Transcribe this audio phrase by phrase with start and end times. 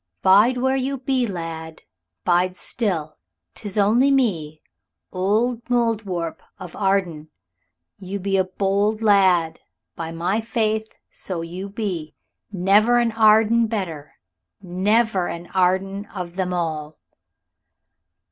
[0.23, 1.83] "Bide where you be, lad,
[2.25, 3.19] bide still;
[3.53, 4.63] 'tis only me
[5.11, 7.29] old Mouldiwarp of Arden.
[7.99, 9.59] You be a bold lad,
[9.95, 12.15] by my faith, so you be.
[12.51, 14.13] Never an Arden better.
[14.59, 16.97] Never an Arden of them all."